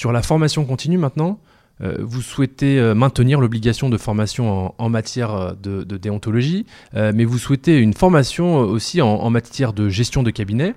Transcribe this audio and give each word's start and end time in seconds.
Sur 0.00 0.12
la 0.12 0.22
formation 0.22 0.64
continue 0.64 0.96
maintenant, 0.96 1.38
euh, 1.82 1.98
vous 2.00 2.22
souhaitez 2.22 2.78
euh, 2.78 2.94
maintenir 2.94 3.38
l'obligation 3.38 3.90
de 3.90 3.98
formation 3.98 4.74
en, 4.78 4.88
matière 4.88 5.34
euh, 5.34 5.52
de, 5.52 5.98
déontologie, 5.98 6.64
mais 6.94 7.26
vous 7.26 7.36
souhaitez 7.36 7.76
une 7.76 7.92
formation 7.92 8.60
aussi 8.60 9.02
en, 9.02 9.28
matière 9.28 9.74
de 9.74 9.90
gestion 9.90 10.22
de 10.22 10.30
cabinet. 10.30 10.74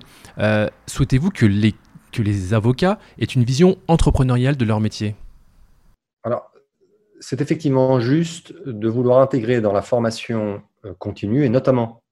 Souhaitez-vous 0.86 1.30
que 1.30 1.46
les, 1.46 1.74
que 2.12 2.20
les 2.20 2.52
avocats 2.52 2.98
aient 3.18 3.24
une 3.24 3.44
vision 3.44 3.78
entrepreneuriale 3.88 4.58
de 4.58 4.64
leur 4.66 4.80
métier? 4.80 5.16
Alors, 6.22 6.52
c'est 7.18 7.40
effectivement 7.40 8.00
juste 8.00 8.52
de 8.66 8.88
vouloir 8.90 9.22
intégrer 9.22 9.62
dans 9.62 9.72
la 9.72 9.80
formation 9.80 10.60
continue, 10.98 11.46
et 11.46 11.48
notamment 11.48 12.02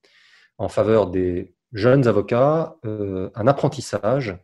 en 0.56 0.68
faveur 0.68 1.10
des 1.10 1.52
jeunes 1.74 2.06
avocats, 2.08 2.76
un 2.84 3.46
apprentissage 3.46 4.34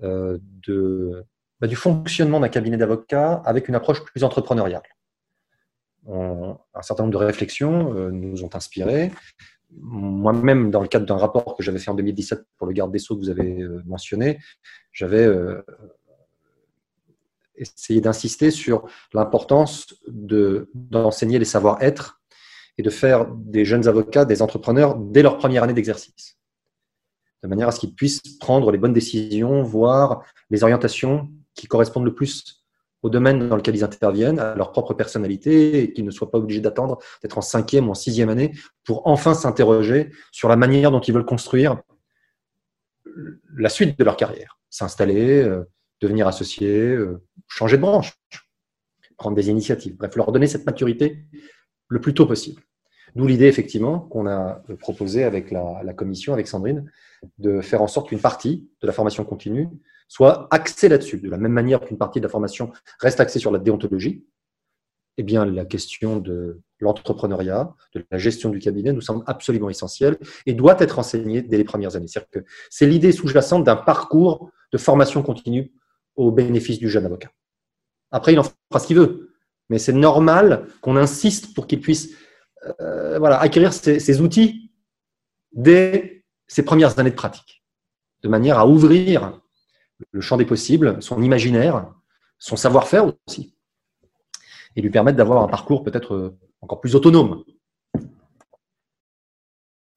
de 0.00 1.24
bah, 1.60 1.66
du 1.66 1.76
fonctionnement 1.76 2.40
d'un 2.40 2.48
cabinet 2.48 2.76
d'avocats 2.76 3.42
avec 3.44 3.68
une 3.68 3.74
approche 3.74 4.04
plus 4.04 4.22
entrepreneuriale. 4.22 4.82
un 6.06 6.82
certain 6.82 7.02
nombre 7.02 7.18
de 7.18 7.24
réflexions 7.24 7.94
euh, 7.94 8.10
nous 8.10 8.44
ont 8.44 8.50
inspiré. 8.54 9.10
Moi-même, 9.70 10.70
dans 10.70 10.80
le 10.80 10.88
cadre 10.88 11.04
d'un 11.04 11.16
rapport 11.16 11.56
que 11.56 11.62
j'avais 11.62 11.78
fait 11.78 11.90
en 11.90 11.94
2017 11.94 12.44
pour 12.56 12.66
le 12.66 12.72
garde 12.72 12.92
des 12.92 12.98
Sceaux 12.98 13.16
que 13.16 13.20
vous 13.20 13.28
avez 13.28 13.60
euh, 13.60 13.82
mentionné, 13.86 14.38
j'avais 14.92 15.24
euh, 15.24 15.62
essayé 17.56 18.00
d'insister 18.00 18.50
sur 18.50 18.88
l'importance 19.12 19.94
d'enseigner 20.06 21.38
les 21.38 21.44
savoir-être 21.44 22.22
et 22.78 22.82
de 22.82 22.90
faire 22.90 23.26
des 23.26 23.64
jeunes 23.64 23.88
avocats 23.88 24.24
des 24.24 24.40
entrepreneurs 24.40 24.96
dès 24.96 25.22
leur 25.22 25.36
première 25.36 25.64
année 25.64 25.74
d'exercice, 25.74 26.38
de 27.42 27.48
manière 27.48 27.66
à 27.66 27.72
ce 27.72 27.80
qu'ils 27.80 27.94
puissent 27.94 28.38
prendre 28.38 28.70
les 28.70 28.78
bonnes 28.78 28.92
décisions, 28.92 29.64
voir 29.64 30.24
les 30.50 30.62
orientations 30.62 31.28
qui 31.58 31.66
correspondent 31.66 32.04
le 32.04 32.14
plus 32.14 32.64
au 33.02 33.10
domaine 33.10 33.48
dans 33.48 33.56
lequel 33.56 33.76
ils 33.76 33.84
interviennent, 33.84 34.38
à 34.38 34.54
leur 34.54 34.72
propre 34.72 34.94
personnalité, 34.94 35.82
et 35.82 35.92
qu'ils 35.92 36.04
ne 36.04 36.10
soient 36.10 36.30
pas 36.30 36.38
obligés 36.38 36.60
d'attendre 36.60 36.98
d'être 37.22 37.38
en 37.38 37.42
cinquième 37.42 37.88
ou 37.88 37.92
en 37.92 37.94
sixième 37.94 38.28
année 38.28 38.52
pour 38.84 39.06
enfin 39.06 39.34
s'interroger 39.34 40.10
sur 40.32 40.48
la 40.48 40.56
manière 40.56 40.90
dont 40.90 41.00
ils 41.00 41.12
veulent 41.14 41.24
construire 41.24 41.80
la 43.56 43.68
suite 43.68 43.98
de 43.98 44.04
leur 44.04 44.16
carrière. 44.16 44.58
S'installer, 44.70 45.42
euh, 45.42 45.64
devenir 46.00 46.26
associé, 46.26 46.76
euh, 46.76 47.22
changer 47.46 47.76
de 47.76 47.82
branche, 47.82 48.18
prendre 49.16 49.36
des 49.36 49.48
initiatives. 49.48 49.96
Bref, 49.96 50.14
leur 50.16 50.32
donner 50.32 50.46
cette 50.46 50.66
maturité 50.66 51.24
le 51.88 52.00
plus 52.00 52.14
tôt 52.14 52.26
possible. 52.26 52.62
D'où 53.16 53.26
l'idée, 53.26 53.46
effectivement, 53.46 54.00
qu'on 54.00 54.26
a 54.26 54.62
proposé 54.78 55.24
avec 55.24 55.50
la, 55.50 55.80
la, 55.82 55.94
commission, 55.94 56.34
avec 56.34 56.46
Sandrine, 56.46 56.90
de 57.38 57.60
faire 57.60 57.80
en 57.80 57.86
sorte 57.86 58.08
qu'une 58.08 58.20
partie 58.20 58.68
de 58.82 58.86
la 58.86 58.92
formation 58.92 59.24
continue 59.24 59.68
soit 60.08 60.48
axé 60.50 60.88
là-dessus. 60.88 61.18
De 61.18 61.30
la 61.30 61.36
même 61.36 61.52
manière 61.52 61.80
qu'une 61.80 61.98
partie 61.98 62.18
de 62.18 62.24
la 62.24 62.30
formation 62.30 62.72
reste 63.00 63.20
axée 63.20 63.38
sur 63.38 63.52
la 63.52 63.58
déontologie, 63.58 64.24
eh 65.18 65.22
bien, 65.22 65.44
la 65.44 65.64
question 65.64 66.16
de 66.16 66.60
l'entrepreneuriat, 66.80 67.74
de 67.94 68.04
la 68.10 68.18
gestion 68.18 68.50
du 68.50 68.60
cabinet 68.60 68.92
nous 68.92 69.00
semble 69.00 69.24
absolument 69.26 69.68
essentielle 69.68 70.16
et 70.46 70.54
doit 70.54 70.76
être 70.78 70.98
enseignée 70.98 71.42
dès 71.42 71.58
les 71.58 71.64
premières 71.64 71.96
années. 71.96 72.06
Que 72.30 72.44
c'est 72.70 72.86
l'idée 72.86 73.12
sous-jacente 73.12 73.64
d'un 73.64 73.76
parcours 73.76 74.50
de 74.72 74.78
formation 74.78 75.22
continue 75.22 75.72
au 76.14 76.30
bénéfice 76.30 76.78
du 76.78 76.88
jeune 76.88 77.04
avocat. 77.04 77.30
Après, 78.10 78.32
il 78.32 78.38
en 78.38 78.44
fera 78.44 78.80
ce 78.80 78.86
qu'il 78.86 78.96
veut, 78.96 79.34
mais 79.68 79.78
c'est 79.78 79.92
normal 79.92 80.66
qu'on 80.80 80.96
insiste 80.96 81.54
pour 81.54 81.66
qu'il 81.66 81.80
puisse 81.80 82.14
euh, 82.80 83.20
acquérir 83.22 83.72
ces 83.72 84.20
outils 84.20 84.70
dès 85.52 86.24
ses 86.46 86.62
premières 86.62 86.98
années 86.98 87.10
de 87.10 87.16
pratique, 87.16 87.64
de 88.22 88.28
manière 88.28 88.58
à 88.58 88.66
ouvrir 88.66 89.40
le 90.10 90.20
champ 90.20 90.36
des 90.36 90.44
possibles, 90.44 91.02
son 91.02 91.22
imaginaire, 91.22 91.92
son 92.38 92.56
savoir-faire 92.56 93.12
aussi, 93.26 93.54
et 94.76 94.82
lui 94.82 94.90
permettre 94.90 95.18
d'avoir 95.18 95.42
un 95.42 95.48
parcours 95.48 95.82
peut-être 95.82 96.14
euh, 96.14 96.38
encore 96.60 96.80
plus 96.80 96.94
autonome. 96.94 97.44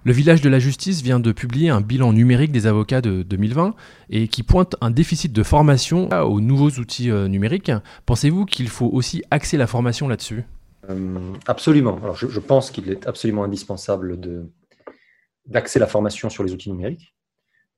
Le 0.04 0.14
village 0.14 0.42
de 0.42 0.50
la 0.50 0.58
justice 0.58 1.04
vient 1.04 1.20
de 1.20 1.32
publier 1.32 1.70
un 1.70 1.80
bilan 1.80 2.12
numérique 2.12 2.52
des 2.52 2.66
avocats 2.66 3.02
de 3.02 3.22
2020 3.22 3.76
et 4.10 4.28
qui 4.28 4.42
pointe 4.42 4.76
un 4.82 4.90
déficit 4.90 5.32
de 5.32 5.44
formation 5.44 6.10
aux 6.10 6.42
nouveaux 6.42 6.72
outils 6.72 7.12
euh, 7.12 7.28
numériques. 7.28 7.72
Pensez-vous 8.08 8.46
qu'il 8.46 8.68
faut 8.70 8.90
aussi 8.92 9.24
axer 9.30 9.58
la 9.58 9.68
formation 9.68 10.08
là-dessus? 10.08 10.44
Euh, 10.90 11.34
Absolument. 11.46 12.00
Alors 12.02 12.16
je, 12.16 12.28
je 12.28 12.40
pense 12.40 12.72
qu'il 12.72 12.90
est 12.90 13.06
absolument 13.06 13.44
indispensable 13.44 14.20
d'axer 15.46 15.78
la 15.78 15.86
formation 15.86 16.32
sur 16.32 16.44
les 16.44 16.52
outils 16.52 16.72
numériques, 16.72 17.14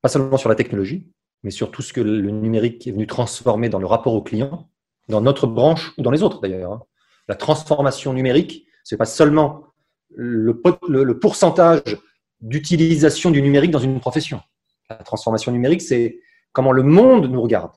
pas 0.01 0.07
seulement 0.07 0.37
sur 0.37 0.47
la 0.47 0.55
technologie, 0.55 1.11
mais 1.43 1.51
sur 1.51 1.71
tout 1.71 1.81
ce 1.81 1.93
que 1.93 2.01
le 2.01 2.31
numérique 2.31 2.87
est 2.87 2.91
venu 2.91 3.07
transformer 3.07 3.69
dans 3.69 3.79
le 3.79 3.85
rapport 3.85 4.13
au 4.13 4.21
client, 4.21 4.69
dans 5.09 5.21
notre 5.21 5.47
branche 5.47 5.93
ou 5.97 6.01
dans 6.01 6.11
les 6.11 6.23
autres 6.23 6.41
d'ailleurs. 6.41 6.73
Hein. 6.73 6.83
La 7.27 7.35
transformation 7.35 8.13
numérique, 8.13 8.65
ce 8.83 8.95
n'est 8.95 8.97
pas 8.97 9.05
seulement 9.05 9.65
le, 10.09 10.61
le, 10.87 11.19
pourcentage 11.19 11.97
d'utilisation 12.41 13.31
du 13.31 13.41
numérique 13.41 13.71
dans 13.71 13.79
une 13.79 13.99
profession. 13.99 14.41
La 14.89 14.97
transformation 14.97 15.51
numérique, 15.51 15.81
c'est 15.81 16.19
comment 16.51 16.71
le 16.71 16.83
monde 16.83 17.29
nous 17.29 17.41
regarde, 17.41 17.71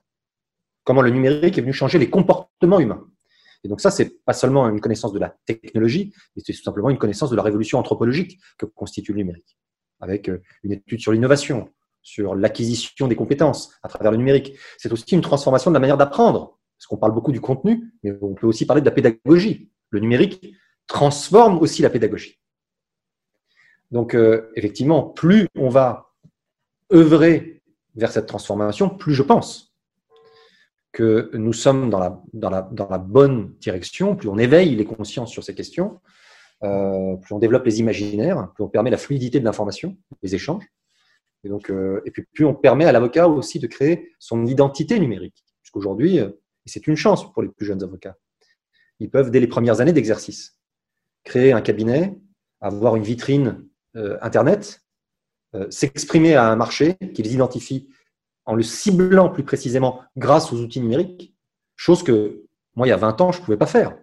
comment 0.84 1.02
le 1.02 1.10
numérique 1.10 1.58
est 1.58 1.62
venu 1.62 1.72
changer 1.72 1.98
les 1.98 2.10
comportements 2.10 2.80
humains. 2.80 3.04
Et 3.64 3.68
donc 3.68 3.80
ça, 3.80 3.90
c'est 3.90 4.22
pas 4.24 4.32
seulement 4.32 4.68
une 4.68 4.80
connaissance 4.80 5.12
de 5.12 5.18
la 5.18 5.34
technologie, 5.46 6.12
mais 6.34 6.42
c'est 6.44 6.52
tout 6.52 6.62
simplement 6.62 6.90
une 6.90 6.98
connaissance 6.98 7.30
de 7.30 7.36
la 7.36 7.42
révolution 7.42 7.78
anthropologique 7.78 8.38
que 8.58 8.66
constitue 8.66 9.12
le 9.12 9.18
numérique, 9.18 9.56
avec 10.00 10.28
euh, 10.28 10.42
une 10.62 10.72
étude 10.72 11.00
sur 11.00 11.12
l'innovation, 11.12 11.70
sur 12.06 12.36
l'acquisition 12.36 13.08
des 13.08 13.16
compétences 13.16 13.72
à 13.82 13.88
travers 13.88 14.12
le 14.12 14.16
numérique. 14.16 14.56
C'est 14.78 14.92
aussi 14.92 15.12
une 15.12 15.22
transformation 15.22 15.72
de 15.72 15.74
la 15.74 15.80
manière 15.80 15.96
d'apprendre, 15.96 16.56
parce 16.78 16.86
qu'on 16.86 16.98
parle 16.98 17.12
beaucoup 17.12 17.32
du 17.32 17.40
contenu, 17.40 17.92
mais 18.04 18.12
on 18.22 18.32
peut 18.32 18.46
aussi 18.46 18.64
parler 18.64 18.80
de 18.80 18.86
la 18.86 18.92
pédagogie. 18.92 19.72
Le 19.90 19.98
numérique 19.98 20.54
transforme 20.86 21.58
aussi 21.58 21.82
la 21.82 21.90
pédagogie. 21.90 22.38
Donc, 23.90 24.14
euh, 24.14 24.52
effectivement, 24.54 25.02
plus 25.02 25.48
on 25.56 25.68
va 25.68 26.12
œuvrer 26.92 27.60
vers 27.96 28.12
cette 28.12 28.26
transformation, 28.26 28.88
plus 28.88 29.14
je 29.14 29.24
pense 29.24 29.74
que 30.92 31.30
nous 31.34 31.52
sommes 31.52 31.90
dans 31.90 31.98
la, 31.98 32.98
bonne 32.98 33.52
direction, 33.58 34.14
plus 34.14 34.28
on 34.28 34.38
éveille 34.38 34.76
les 34.76 34.84
consciences 34.84 35.32
sur 35.32 35.42
ces 35.42 35.56
questions, 35.56 35.98
euh, 36.62 37.16
plus 37.16 37.34
on 37.34 37.40
développe 37.40 37.64
les 37.64 37.80
imaginaires, 37.80 38.52
plus 38.54 38.62
on 38.62 38.68
permet 38.68 38.90
la 38.90 38.96
fluidité 38.96 39.40
de 39.40 39.44
l'information, 39.44 39.96
les 40.22 40.36
échanges, 40.36 40.62
et, 41.46 41.48
donc, 41.48 41.70
euh, 41.70 42.02
puis, 42.32 42.44
on 42.44 42.54
permet 42.54 42.86
à 42.86 42.92
l'avocat 42.92 43.28
aussi 43.28 43.60
de 43.60 43.68
créer 43.68 44.12
son 44.18 44.46
identité 44.46 44.98
numérique. 44.98 45.44
Puisqu'aujourd'hui, 45.62 46.18
euh, 46.18 46.30
c'est 46.64 46.88
une 46.88 46.96
chance 46.96 47.32
pour 47.32 47.42
les 47.42 47.48
plus 47.48 47.64
jeunes 47.64 47.84
avocats, 47.84 48.16
ils 48.98 49.08
peuvent, 49.08 49.30
dès 49.30 49.38
les 49.38 49.46
premières 49.46 49.80
années 49.80 49.92
d'exercice, 49.92 50.58
créer 51.22 51.52
un 51.52 51.60
cabinet, 51.60 52.18
avoir 52.60 52.96
une 52.96 53.04
vitrine 53.04 53.64
euh, 53.94 54.18
Internet, 54.22 54.82
s'exprimer 55.70 56.34
à 56.34 56.50
un 56.50 56.56
marché 56.56 56.96
qu'ils 57.14 57.32
identifient 57.32 57.88
en 58.44 58.54
le 58.54 58.62
ciblant 58.62 59.30
plus 59.30 59.42
précisément 59.42 60.02
grâce 60.14 60.52
aux 60.52 60.60
outils 60.60 60.82
numériques, 60.82 61.34
chose 61.76 62.02
que 62.02 62.44
moi, 62.74 62.86
il 62.86 62.90
y 62.90 62.92
a 62.92 62.98
20 62.98 63.22
ans, 63.22 63.32
je 63.32 63.40
ne 63.40 63.44
pouvais 63.44 63.56
pas 63.56 63.64
faire. 63.66 63.96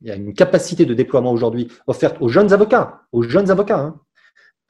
Il 0.00 0.08
y 0.08 0.10
a 0.10 0.14
une 0.14 0.32
capacité 0.32 0.86
de 0.86 0.94
déploiement 0.94 1.32
aujourd'hui 1.32 1.68
offerte 1.86 2.16
aux 2.20 2.28
jeunes 2.28 2.54
avocats, 2.54 3.02
aux 3.12 3.22
jeunes 3.22 3.50
avocats, 3.50 3.78
hein, 3.78 4.00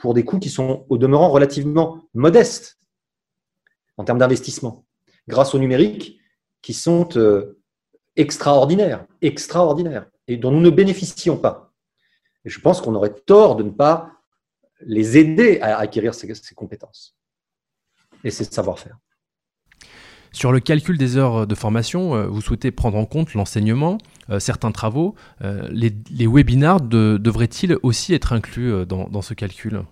pour 0.03 0.15
des 0.15 0.25
coûts 0.25 0.41
qui 0.41 0.51
sont 0.51 0.85
au 0.89 0.99
demeurant 0.99 1.31
relativement 1.31 2.03
modestes 2.13 2.81
en 3.97 4.03
termes 4.03 4.19
d'investissement, 4.19 4.85
grâce 5.29 5.55
au 5.55 5.61
numérique 5.61 6.19
qui 6.61 6.75
sont 6.75 7.09
euh, 7.17 7.61
extraordinaires, 8.17 9.07
extraordinaires, 9.21 10.11
et 10.27 10.37
dont 10.37 10.51
nous 10.51 10.61
ne 10.61 10.71
bénéficions 10.71 11.37
pas. 11.37 11.73
Et 12.45 12.51
je 12.51 12.61
pense 12.61 12.81
qu'on 12.81 12.97
aurait 12.97 13.15
tort 13.15 13.55
de 13.55 13.63
ne 13.63 13.71
pas 13.71 14.11
les 14.81 15.19
aider 15.19 15.61
à 15.61 15.79
acquérir 15.79 16.15
ces, 16.15 16.27
compétences 16.57 17.17
et 18.25 18.33
ces 18.33 18.43
savoir-faire. 18.43 18.99
Sur 20.33 20.53
le 20.53 20.61
calcul 20.61 20.99
des 20.99 21.17
heures 21.17 21.47
de 21.47 21.55
formation, 21.55 22.15
euh, 22.15 22.27
vous 22.27 22.41
souhaitez 22.41 22.71
prendre 22.71 22.99
en 22.99 23.05
compte 23.05 23.35
l'enseignement, 23.35 23.99
euh, 24.31 24.39
certains 24.41 24.73
travaux. 24.73 25.15
Les, 25.41 25.93
les 26.11 26.27
webinars 26.27 26.81
devraient-ils 26.81 27.77
aussi 27.83 28.15
être 28.15 28.33
inclus 28.33 28.87
dans 28.87 29.23
ce 29.23 29.35
calcul? 29.35 29.83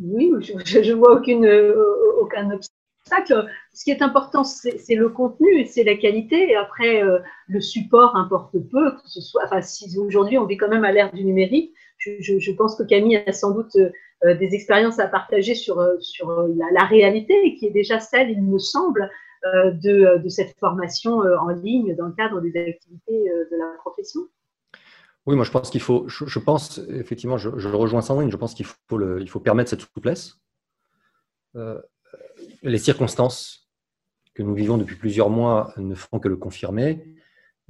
Oui, 0.00 0.32
je 0.40 0.78
ne 0.78 0.94
vois 0.94 1.20
euh, 1.28 1.74
aucun 2.20 2.50
obstacle. 2.50 3.48
Ce 3.72 3.84
qui 3.84 3.90
est 3.90 4.02
important, 4.02 4.44
c'est 4.44 4.94
le 4.94 5.08
contenu, 5.08 5.66
c'est 5.66 5.84
la 5.84 5.96
qualité. 5.96 6.50
Et 6.50 6.56
après, 6.56 7.02
euh, 7.02 7.18
le 7.48 7.60
support 7.60 8.16
importe 8.16 8.52
peu, 8.70 8.92
que 8.92 9.08
ce 9.08 9.20
soit. 9.20 9.42
Enfin, 9.44 9.60
aujourd'hui 9.98 10.38
on 10.38 10.46
vit 10.46 10.56
quand 10.56 10.68
même 10.68 10.84
à 10.84 10.92
l'ère 10.92 11.12
du 11.12 11.24
numérique, 11.24 11.72
je, 11.98 12.52
pense 12.52 12.76
que 12.76 12.82
Camille 12.82 13.22
a 13.26 13.32
sans 13.32 13.52
doute 13.52 13.76
euh, 13.76 14.34
des 14.34 14.54
expériences 14.54 14.98
à 14.98 15.06
partager 15.06 15.54
sur 15.54 15.80
la, 15.80 16.84
réalité, 16.84 17.56
qui 17.58 17.66
est 17.66 17.70
déjà 17.70 18.00
celle, 18.00 18.30
il 18.30 18.42
me 18.42 18.58
semble, 18.58 19.10
de, 19.44 20.22
de, 20.22 20.28
cette 20.28 20.56
formation 20.58 21.18
en 21.18 21.48
ligne 21.48 21.94
dans 21.96 22.06
le 22.06 22.12
cadre 22.12 22.40
des 22.40 22.56
activités 22.56 23.30
de 23.50 23.56
la 23.58 23.76
profession. 23.78 24.22
Oui, 25.26 25.36
moi 25.36 25.44
je 25.44 25.50
pense 25.50 25.70
qu'il 25.70 25.80
faut, 25.80 26.06
je, 26.08 26.38
pense 26.38 26.78
effectivement, 26.88 27.38
je, 27.38 27.48
rejoins 27.48 28.02
Sandrine, 28.02 28.30
je 28.30 28.36
pense 28.36 28.54
qu'il 28.54 28.66
faut, 28.66 29.18
il 29.18 29.28
faut 29.28 29.40
permettre 29.40 29.70
cette 29.70 29.80
souplesse. 29.80 30.38
Euh, 31.56 31.80
les 32.62 32.78
circonstances 32.78 33.70
que 34.34 34.42
nous 34.42 34.54
vivons 34.54 34.76
depuis 34.76 34.96
plusieurs 34.96 35.30
mois 35.30 35.72
ne 35.76 35.94
font 35.94 36.18
que 36.18 36.28
le 36.28 36.36
confirmer. 36.36 37.16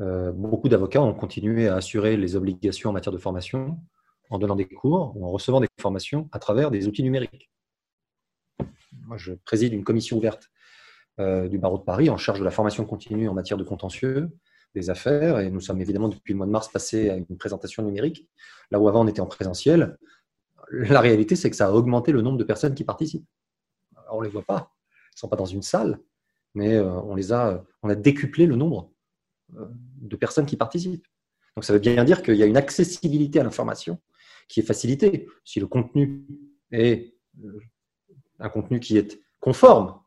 Euh, 0.01 0.33
beaucoup 0.33 0.69
d'avocats 0.69 1.03
ont 1.03 1.15
continué 1.15 1.69
à 1.69 1.77
assurer 1.77 2.17
les 2.17 2.35
obligations 2.35 2.91
en 2.91 2.93
matière 2.93 3.13
de 3.13 3.19
formation 3.19 3.79
en 4.31 4.39
donnant 4.39 4.57
des 4.57 4.67
cours 4.67 5.13
ou 5.17 5.25
en 5.25 5.31
recevant 5.31 5.61
des 5.61 5.69
formations 5.81 6.29
à 6.33 6.41
travers 6.41 6.71
des 6.73 6.89
outils 6.89 7.05
numériques. 7.05 7.53
Moi, 9.07 9.17
je 9.17 9.35
préside 9.35 9.73
une 9.73 9.85
commission 9.85 10.17
ouverte 10.17 10.51
euh, 11.21 11.49
du 11.49 11.59
barreau 11.59 11.79
de 11.79 11.85
Paris 11.85 12.11
en 12.11 12.17
charge 12.17 12.41
de 12.41 12.45
la 12.45 12.51
formation 12.51 12.85
continue 12.85 13.29
en 13.29 13.35
matière 13.35 13.57
de 13.57 13.65
contentieux 13.65 14.31
des 14.75 14.91
affaires 14.91 15.39
et 15.39 15.51
nous 15.51 15.61
sommes 15.61 15.81
évidemment 15.81 16.09
depuis 16.09 16.33
le 16.33 16.39
mois 16.39 16.47
de 16.47 16.51
mars 16.51 16.69
passés 16.69 17.09
à 17.11 17.17
une 17.17 17.39
présentation 17.39 17.83
numérique, 17.83 18.29
là 18.71 18.81
où 18.81 18.89
avant 18.89 19.05
on 19.05 19.09
était 19.09 19.21
en 19.21 19.27
présentiel. 19.27 19.97
La 20.71 21.01
réalité, 21.01 21.37
c'est 21.37 21.51
que 21.51 21.57
ça 21.57 21.69
a 21.69 21.73
augmenté 21.73 22.11
le 22.11 22.23
nombre 22.23 22.39
de 22.39 22.45
personnes 22.45 22.75
qui 22.75 22.85
participent. 22.85 23.27
on 24.11 24.21
ne 24.21 24.25
les 24.25 24.31
voit 24.31 24.43
pas, 24.43 24.73
ils 25.13 25.17
ne 25.17 25.19
sont 25.19 25.29
pas 25.29 25.37
dans 25.37 25.45
une 25.45 25.63
salle, 25.63 26.01
mais 26.55 26.75
euh, 26.75 26.91
on, 26.91 27.15
les 27.15 27.33
a, 27.33 27.65
on 27.83 27.89
a 27.89 27.95
décuplé 27.95 28.47
le 28.47 28.57
nombre 28.57 28.91
euh, 29.57 29.67
de 30.01 30.17
personnes 30.17 30.47
qui 30.47 30.57
participent. 30.57 31.07
Donc 31.57 31.65
ça 31.65 31.73
veut 31.73 31.79
bien 31.79 32.03
dire 32.05 32.23
qu'il 32.23 32.35
y 32.35 32.43
a 32.43 32.47
une 32.47 32.57
accessibilité 32.57 33.39
à 33.39 33.45
l'information 33.45 34.01
qui 34.49 34.61
est 34.61 34.65
facilitée. 34.65 35.29
Si 35.45 35.61
le 35.61 35.67
contenu 35.67 36.27
est 36.73 37.15
euh, 37.45 37.61
un 38.41 38.49
contenu 38.49 38.81
qui 38.81 38.97
est 38.97 39.21
conforme, 39.41 40.01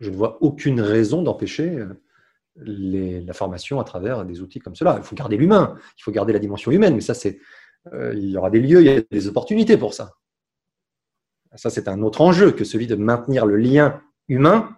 je 0.00 0.10
ne 0.10 0.16
vois 0.16 0.38
aucune 0.40 0.80
raison 0.80 1.22
d'empêcher 1.22 1.84
la 2.56 3.32
formation 3.32 3.80
à 3.80 3.84
travers 3.84 4.24
des 4.24 4.40
outils 4.40 4.58
comme 4.58 4.74
cela. 4.74 4.96
Il 4.98 5.04
faut 5.04 5.14
garder 5.14 5.36
l'humain, 5.36 5.76
il 5.98 6.02
faut 6.02 6.12
garder 6.12 6.32
la 6.32 6.38
dimension 6.38 6.70
humaine, 6.70 6.94
mais 6.94 7.00
ça, 7.00 7.14
c'est, 7.14 7.38
il 7.92 8.30
y 8.30 8.36
aura 8.36 8.50
des 8.50 8.60
lieux, 8.60 8.80
il 8.80 8.86
y 8.86 8.90
a 8.90 9.00
des 9.10 9.28
opportunités 9.28 9.76
pour 9.76 9.94
ça. 9.94 10.12
Ça, 11.56 11.70
c'est 11.70 11.88
un 11.88 12.02
autre 12.02 12.20
enjeu 12.20 12.52
que 12.52 12.64
celui 12.64 12.86
de 12.86 12.94
maintenir 12.94 13.44
le 13.46 13.56
lien 13.56 14.00
humain 14.28 14.76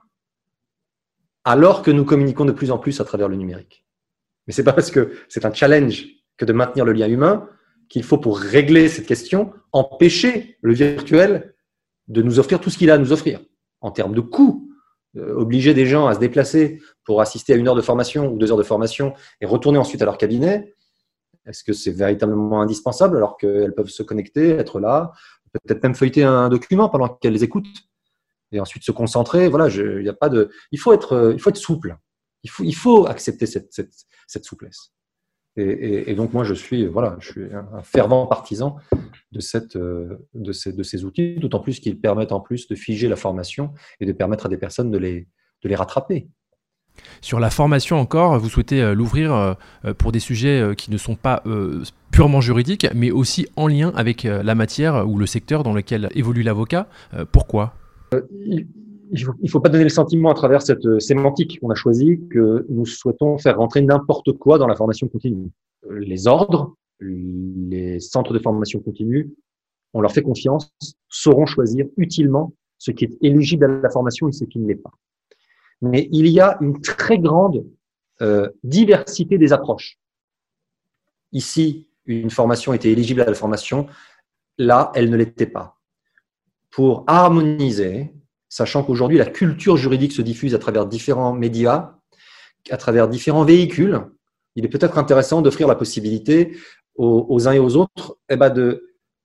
alors 1.45 1.83
que 1.83 1.91
nous 1.91 2.05
communiquons 2.05 2.45
de 2.45 2.53
plus 2.53 2.71
en 2.71 2.79
plus 2.79 3.01
à 3.01 3.05
travers 3.05 3.29
le 3.29 3.37
numérique. 3.37 3.85
Mais 4.47 4.53
ce 4.53 4.61
n'est 4.61 4.65
pas 4.65 4.73
parce 4.73 4.91
que 4.91 5.13
c'est 5.29 5.45
un 5.45 5.53
challenge 5.53 6.07
que 6.37 6.45
de 6.45 6.53
maintenir 6.53 6.85
le 6.85 6.93
lien 6.93 7.09
humain 7.09 7.49
qu'il 7.89 8.05
faut, 8.05 8.19
pour 8.19 8.39
régler 8.39 8.89
cette 8.89 9.07
question, 9.07 9.53
empêcher 9.73 10.57
le 10.63 10.73
virtuel 10.73 11.55
de 12.09 12.23
nous 12.23 12.39
offrir 12.39 12.61
tout 12.61 12.71
ce 12.71 12.79
qu'il 12.79 12.91
a 12.91 12.95
à 12.95 12.99
nous 12.99 13.13
offrir 13.13 13.41
en 13.81 13.91
termes 13.91 14.15
de 14.15 14.21
coûts. 14.21 14.72
Euh, 15.19 15.35
obliger 15.35 15.75
des 15.75 15.85
gens 15.85 16.07
à 16.07 16.15
se 16.15 16.21
déplacer 16.21 16.81
pour 17.05 17.21
assister 17.21 17.53
à 17.53 17.57
une 17.57 17.69
heure 17.69 17.75
de 17.75 17.83
formation 17.83 18.33
ou 18.33 18.39
deux 18.39 18.51
heures 18.51 18.57
de 18.57 18.63
formation 18.63 19.13
et 19.43 19.47
retourner 19.47 19.79
ensuite 19.79 20.01
à 20.01 20.07
leur 20.07 20.17
cabinet, 20.17 20.75
est-ce 21.45 21.63
que 21.63 21.75
c'est 21.75 21.91
véritablement 21.91 22.63
indispensable 22.63 23.19
alors 23.19 23.37
qu'elles 23.37 23.75
peuvent 23.75 23.91
se 23.91 24.03
connecter, 24.03 24.51
être 24.51 24.81
là, 24.81 25.13
peut-être 25.53 25.83
même 25.83 25.95
feuilleter 25.95 26.23
un 26.23 26.49
document 26.49 26.89
pendant 26.89 27.09
qu'elles 27.09 27.43
écoutent 27.43 27.67
et 28.53 28.61
ensuite 28.61 28.85
se 28.85 28.93
concentrer? 28.93 29.49
Voilà, 29.49 29.69
il 29.69 30.09
a 30.09 30.15
pas 30.15 30.31
de, 30.31 30.51
il 30.71 30.79
faut 30.79 30.95
être, 30.95 31.15
euh, 31.15 31.55
souple. 31.55 31.99
Il 32.43 32.49
faut, 32.49 32.65
il 32.65 32.75
faut 32.75 33.07
accepter 33.07 33.45
cette, 33.45 33.71
cette, 33.71 33.93
cette 34.27 34.47
souplesse. 34.47 34.93
Et, 35.57 36.11
et, 36.11 36.15
donc 36.15 36.33
moi, 36.33 36.45
je 36.45 36.55
suis, 36.55 36.87
voilà, 36.87 37.17
je 37.21 37.31
suis 37.31 37.45
un 37.53 37.83
fervent 37.83 38.27
partisan 38.27 38.77
de, 39.33 39.41
cette, 39.41 39.77
euh, 39.77 40.27
de, 40.35 40.53
ces, 40.53 40.73
de 40.73 40.83
ces 40.83 41.05
outils, 41.05 41.35
d'autant 41.37 41.61
plus 41.61 41.79
qu'ils 41.79 42.01
permettent 42.01 42.33
en 42.33 42.41
plus 42.41 42.69
de 42.69 42.75
figer 42.75 43.07
la 43.07 43.17
formation 43.17 43.73
et 44.01 44.07
de 44.07 44.13
permettre 44.13 44.47
à 44.47 44.49
des 44.49 44.57
personnes 44.57 44.91
de 44.91 44.97
les, 44.97 45.29
de 45.63 45.69
les 45.69 45.75
rattraper. 45.75 46.29
Sur 47.21 47.39
la 47.39 47.51
formation 47.51 47.97
encore, 47.97 48.39
vous 48.39 48.49
souhaitez 48.49 48.83
euh, 48.83 48.95
l'ouvrir 48.95 49.57
pour 49.99 50.11
des 50.11 50.21
sujets 50.21 50.75
qui 50.77 50.91
ne 50.91 50.97
sont 50.97 51.17
pas 51.17 51.43
purement 52.11 52.41
juridiques, 52.41 52.87
mais 52.95 53.11
aussi 53.11 53.47
en 53.57 53.67
lien 53.67 53.93
avec 53.95 54.23
la 54.23 54.55
matière 54.55 55.07
ou 55.09 55.19
le 55.19 55.27
secteur 55.27 55.65
dans 55.65 55.75
lequel 55.75 56.09
évolue 56.15 56.43
l'avocat. 56.43 56.87
Pourquoi? 57.31 57.75
Il 59.13 59.27
ne 59.43 59.49
faut 59.49 59.61
pas 59.61 59.69
donner 59.69 59.85
le 59.85 59.91
sentiment 59.91 60.31
à 60.31 60.35
travers 60.35 60.63
cette 60.63 60.87
euh, 60.87 60.99
sémantique 60.99 61.61
qu'on 61.61 61.71
a 61.71 61.75
choisie 61.75 62.21
que 62.31 62.65
nous 62.69 62.87
souhaitons 62.87 63.37
faire 63.39 63.59
rentrer 63.59 63.83
n'importe 63.83 64.33
quoi 64.33 64.59
dans 64.59 64.67
la 64.67 64.75
formation 64.75 65.07
continue. 65.09 65.51
Euh, 65.91 65.99
les 65.99 66.27
ordres, 66.27 66.75
les 67.01 68.01
centres 68.01 68.33
de 68.33 68.39
formation 68.39 68.81
continue, 68.81 69.31
on 69.93 70.01
leur 70.01 70.13
fait 70.13 70.23
confiance, 70.23 70.73
sauront 71.09 71.47
choisir 71.47 71.87
utilement 71.97 72.55
ce 72.79 72.91
qui 72.91 73.05
est 73.05 73.19
éligible 73.21 73.65
à 73.65 73.69
la 73.69 73.91
formation 73.91 74.29
et 74.29 74.33
ce 74.33 74.45
qui 74.45 74.59
ne 74.59 74.67
l'est 74.67 74.77
pas. 74.77 74.93
Mais 75.83 76.09
il 76.13 76.27
y 76.29 76.41
a 76.41 76.57
une 76.61 76.81
très 76.81 77.19
grande 77.19 77.67
euh, 78.23 78.49
diversité 78.63 79.37
des 79.37 79.53
approches. 79.53 79.99
Ici, 81.33 81.89
une 82.07 82.31
formation 82.31 82.73
était 82.73 82.91
éligible 82.91 83.21
à 83.21 83.27
la 83.27 83.35
formation, 83.35 83.87
là, 84.59 84.91
elle 84.95 85.11
ne 85.11 85.17
l'était 85.17 85.47
pas 85.47 85.79
pour 86.71 87.05
harmoniser, 87.07 88.13
sachant 88.53 88.83
qu'aujourd'hui 88.83 89.17
la 89.17 89.25
culture 89.25 89.79
juridique 89.79 90.13
se 90.13 90.21
diffuse 90.21 90.55
à 90.55 90.59
travers 90.59 90.85
différents 90.85 91.33
médias, 91.33 91.95
à 92.69 92.77
travers 92.77 93.09
différents 93.09 93.47
véhicules, 93.47 94.03
il 94.57 94.67
est 94.67 94.69
peut-être 94.69 94.99
intéressant 94.99 95.41
d'offrir 95.41 95.67
la 95.67 95.75
possibilité 95.75 96.55
aux, 96.97 97.49
uns 97.49 97.53
et 97.53 97.59
aux 97.59 97.77
autres 97.77 98.19
eh 98.29 98.37
ben 98.37 98.53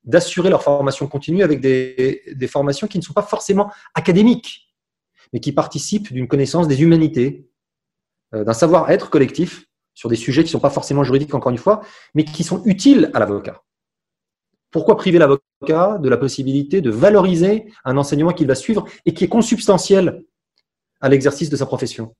d'assurer 0.06 0.50
leur 0.50 0.63
formation 0.63 1.07
continue 1.07 1.44
avec 1.44 1.59
des, 1.59 2.24
des, 2.33 2.47
formations 2.47 2.88
qui 2.88 2.97
ne 2.97 3.03
sont 3.03 3.12
pas 3.12 3.21
forcément 3.21 3.69
académiques, 3.95 4.74
mais 5.33 5.41
qui 5.41 5.51
participent 5.51 6.13
d'une 6.13 6.30
connaissance 6.30 6.69
des 6.69 6.81
humanités, 6.81 7.50
euh, 8.33 8.45
d'un 8.45 8.53
savoir-être 8.53 9.09
collectif 9.09 9.65
sur 9.94 10.07
des 10.07 10.15
sujets 10.15 10.44
qui 10.44 10.47
ne 10.47 10.51
sont 10.53 10.62
pas 10.62 10.69
forcément 10.69 11.03
juridiques, 11.03 11.33
encore 11.33 11.51
une 11.51 11.57
fois, 11.57 11.81
mais 12.15 12.23
qui 12.23 12.45
sont 12.45 12.63
utiles 12.63 13.12
à 13.13 13.19
l'avocat. 13.19 13.62
Pourquoi 14.72 14.98
priver 14.98 15.18
l'avocat 15.18 15.98
de 15.98 16.10
la 16.10 16.18
possibilité 16.18 16.81
de 16.81 16.90
valoriser 16.90 17.72
un 17.86 17.98
enseignement 17.98 18.34
qu'il 18.34 18.48
va 18.48 18.56
suivre 18.56 18.86
et 19.06 19.14
qui 19.14 19.24
est 19.24 19.30
consubstantiel 19.30 20.24
à 21.00 21.10
l'exercice 21.10 21.50
de 21.50 21.56
sa 21.56 21.66
profession 21.66 22.16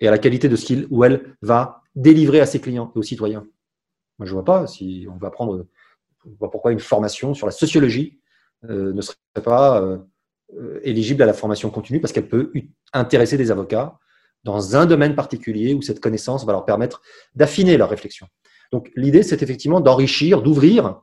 et 0.00 0.08
à 0.08 0.10
la 0.10 0.18
qualité 0.18 0.48
de 0.48 0.56
ce 0.56 0.66
qu'il 0.66 0.86
ou 0.90 1.04
elle 1.04 1.36
va 1.42 1.82
délivrer 1.94 2.40
à 2.40 2.46
ses 2.46 2.60
clients 2.60 2.92
et 2.94 2.98
aux 2.98 3.02
citoyens? 3.02 3.46
Moi, 4.18 4.26
je 4.26 4.30
ne 4.30 4.34
vois 4.34 4.44
pas 4.44 4.66
si 4.66 5.06
on 5.10 5.16
va 5.16 5.30
prendre 5.30 5.66
pourquoi 6.38 6.72
une 6.72 6.80
formation 6.80 7.34
sur 7.34 7.46
la 7.46 7.52
sociologie 7.52 8.18
euh, 8.68 8.92
ne 8.92 9.00
serait 9.00 9.16
pas 9.42 9.80
euh, 9.80 10.80
éligible 10.82 11.22
à 11.22 11.26
la 11.26 11.32
formation 11.32 11.70
continue 11.70 12.00
parce 12.00 12.12
qu'elle 12.12 12.28
peut 12.28 12.52
intéresser 12.92 13.36
des 13.36 13.50
avocats 13.50 13.98
dans 14.44 14.76
un 14.76 14.86
domaine 14.86 15.14
particulier 15.14 15.74
où 15.74 15.82
cette 15.82 16.00
connaissance 16.00 16.44
va 16.44 16.52
leur 16.52 16.64
permettre 16.64 17.02
d'affiner 17.34 17.76
leur 17.76 17.88
réflexion. 17.88 18.28
Donc 18.72 18.90
l'idée, 18.94 19.22
c'est 19.22 19.42
effectivement 19.42 19.80
d'enrichir, 19.80 20.42
d'ouvrir 20.42 21.00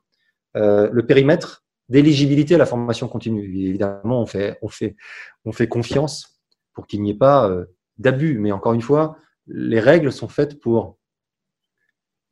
euh, 0.55 0.89
le 0.91 1.05
périmètre 1.05 1.65
d'éligibilité 1.89 2.55
à 2.55 2.57
la 2.57 2.65
formation 2.65 3.07
continue. 3.07 3.43
évidemment, 3.67 4.21
on 4.21 4.25
fait, 4.25 4.57
on 4.61 4.69
fait, 4.69 4.95
on 5.45 5.51
fait 5.51 5.67
confiance 5.67 6.41
pour 6.73 6.87
qu'il 6.87 7.01
n'y 7.01 7.11
ait 7.11 7.17
pas 7.17 7.49
euh, 7.49 7.65
d'abus. 7.97 8.37
Mais 8.39 8.51
encore 8.51 8.73
une 8.73 8.81
fois, 8.81 9.17
les 9.47 9.79
règles 9.79 10.11
sont 10.11 10.29
faites 10.29 10.59
pour 10.59 10.97